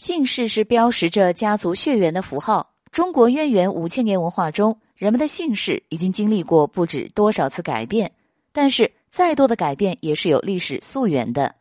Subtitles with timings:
[0.00, 2.72] 姓氏是标识着家族血缘的符号。
[2.90, 8.10] 中国渊源五千年文化中，人们的姓氏已经经历过不止多少次改变，
[8.50, 11.54] 但是再多的改变也是有历史溯源的。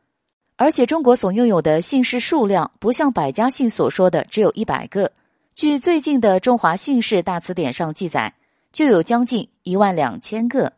[0.56, 5.12] 而且，中国所拥有的姓氏数量不像百家姓所说的只有一百个。
[5.54, 8.34] 据最近的《中华姓氏大词典》上记载，
[8.72, 10.72] 就有将近一万两千个。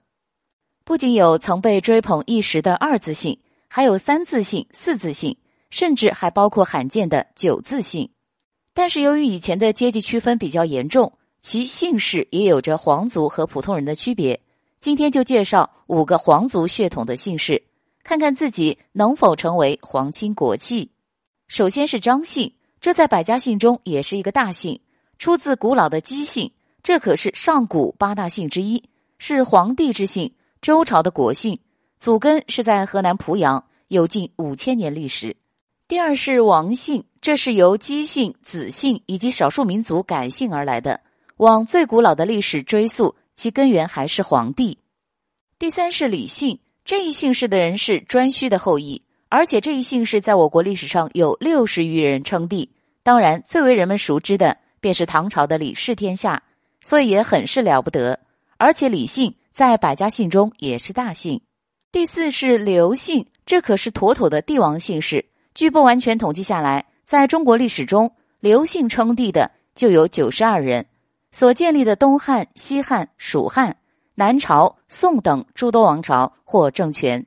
[0.83, 3.37] 不仅有曾被追捧一时的二字姓，
[3.67, 5.37] 还有三字姓、四字姓，
[5.71, 8.11] 甚至还包括罕见的九字姓。
[8.75, 14.39] 但是，由于以前的阶级区分比较严重，其姓氏也有着皇族和普通人的区别。
[14.79, 17.63] 今天就介绍五个皇族血统的姓氏。
[18.03, 20.89] 看看自己能否成为皇亲国戚。
[21.47, 24.79] 首先是张姓，这在百家姓中也是一个大姓，
[25.19, 26.51] 出自古老的姬姓，
[26.81, 28.83] 这可是上古八大姓之一，
[29.19, 31.59] 是皇帝之姓，周朝的国姓，
[31.99, 35.35] 祖根是在河南濮阳，有近五千年历史。
[35.91, 41.01] 第二是王姓，这是由姬姓、子姓以及少数民族改姓而来的，
[41.35, 44.77] 往最古老的历史追溯，其根源还是皇帝。
[45.59, 46.57] 第三是李姓。
[46.85, 52.69] 这一姓氏的人是颛顼的后裔，而且这一姓氏在我国历史上有六十余人称帝。
[53.03, 56.41] 当然，最为人们熟知的便是唐朝的李氏天下，
[56.79, 58.17] 所以也很是了不得。
[58.55, 61.41] 而且李姓在百家姓中也是大姓。
[61.91, 65.25] 第四是刘姓，这可是妥妥的帝王姓氏。
[65.53, 70.85] 据不完全统计下来，在中国历史中，刘姓称帝的就有九十二人，
[71.31, 73.75] 所建立的东汉、西汉、蜀汉。
[74.13, 77.25] 南朝、宋等诸多王朝或政权，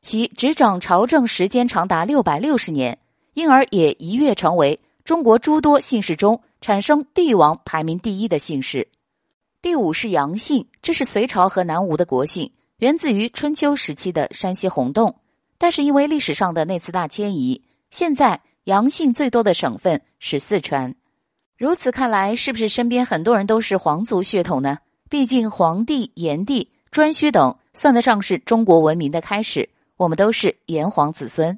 [0.00, 2.98] 其执掌朝政时间长达六百六十年，
[3.34, 8.88] 因而也一跃成为中国诸多姓氏中产生帝王排名第一的姓氏。
[9.60, 15.14] 第五是杨姓，这是隋朝和南吴的国姓，源自于春秋时期的山西洪洞，
[15.62, 20.92] 但是因为历史上的那次大迁移，现在阳性最多的省份是四川。
[21.56, 24.78] 如此看来，是不是身边很多人都是皇族血统呢？
[25.08, 31.56] 毕竟，黄帝、炎帝、颛顼等算得上是中国文明的开始，我们都是炎黄子孙。